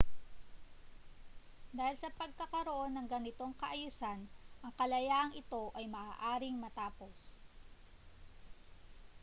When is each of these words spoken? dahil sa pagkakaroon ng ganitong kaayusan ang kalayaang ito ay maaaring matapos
dahil 1.77 1.93
sa 1.99 2.09
pagkakaroon 2.19 2.91
ng 2.97 3.05
ganitong 3.13 3.53
kaayusan 3.61 4.19
ang 4.65 4.73
kalayaang 4.79 5.29
ito 5.41 5.63
ay 5.79 5.85
maaaring 5.97 6.57
matapos 6.65 7.17